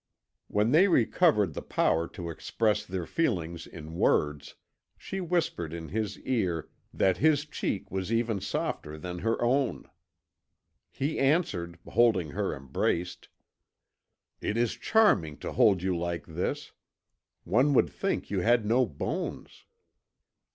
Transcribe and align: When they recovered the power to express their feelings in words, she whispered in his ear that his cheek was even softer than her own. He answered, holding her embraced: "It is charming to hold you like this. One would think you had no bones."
When 0.47 0.71
they 0.71 0.87
recovered 0.87 1.53
the 1.53 1.61
power 1.61 2.07
to 2.07 2.31
express 2.31 2.83
their 2.87 3.05
feelings 3.05 3.67
in 3.67 3.93
words, 3.93 4.55
she 4.97 5.21
whispered 5.21 5.73
in 5.75 5.89
his 5.89 6.19
ear 6.21 6.69
that 6.91 7.17
his 7.17 7.45
cheek 7.45 7.91
was 7.91 8.11
even 8.11 8.41
softer 8.41 8.97
than 8.97 9.19
her 9.19 9.39
own. 9.43 9.87
He 10.89 11.19
answered, 11.19 11.77
holding 11.85 12.31
her 12.31 12.55
embraced: 12.55 13.29
"It 14.41 14.57
is 14.57 14.73
charming 14.73 15.37
to 15.37 15.51
hold 15.51 15.83
you 15.83 15.95
like 15.95 16.25
this. 16.25 16.71
One 17.43 17.75
would 17.75 17.91
think 17.91 18.31
you 18.31 18.39
had 18.39 18.65
no 18.65 18.87
bones." 18.87 19.65